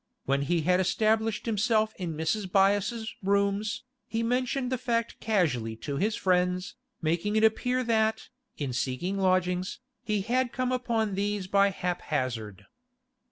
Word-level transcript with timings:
When 0.25 0.41
he 0.41 0.61
had 0.61 0.79
established 0.79 1.45
himself 1.45 1.93
in 1.95 2.15
Mrs. 2.17 2.49
Byass's 2.51 3.13
rooms, 3.21 3.83
he 4.07 4.23
mentioned 4.23 4.71
the 4.71 4.79
fact 4.79 5.19
casually 5.19 5.75
to 5.75 5.97
his 5.97 6.15
friends, 6.15 6.73
making 7.03 7.35
it 7.35 7.43
appear 7.43 7.83
that, 7.83 8.29
in 8.57 8.73
seeking 8.73 9.19
lodgings, 9.19 9.79
he 10.03 10.21
had 10.21 10.51
come 10.53 10.71
upon 10.71 11.13
these 11.13 11.45
by 11.45 11.69
haphazard. 11.69 12.65